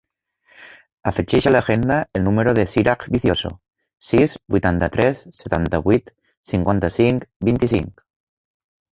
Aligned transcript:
Afegeix 1.09 1.47
a 1.49 1.51
l'agenda 1.51 1.97
el 2.19 2.23
número 2.27 2.53
del 2.59 2.69
Siraj 2.71 3.03
Vicioso: 3.15 3.51
sis, 4.11 4.33
vuitanta-tres, 4.55 5.21
setanta-vuit, 5.43 6.09
cinquanta-cinc, 6.53 7.29
vint-i-cinc. 7.51 8.03